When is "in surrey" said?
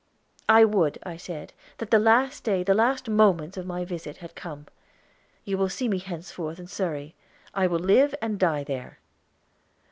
6.57-7.13